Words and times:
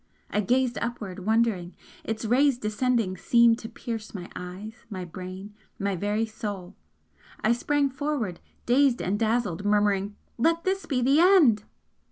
I 0.31 0.41
gazed 0.41 0.79
upward, 0.81 1.27
wondering 1.27 1.75
its 2.03 2.25
rays 2.25 2.57
descending 2.57 3.15
seemed 3.17 3.59
to 3.59 3.69
pierce 3.69 4.15
my 4.15 4.31
eyes, 4.35 4.83
my 4.89 5.05
brain, 5.05 5.53
my 5.77 5.95
very 5.95 6.25
soul! 6.25 6.75
I 7.41 7.51
sprang 7.53 7.87
forward, 7.91 8.39
dazed 8.65 8.99
and 9.03 9.19
dazzled, 9.19 9.63
murmuring, 9.63 10.15
"Let 10.39 10.63
this 10.63 10.87
be 10.87 11.03
the 11.03 11.19
end!" 11.19 11.65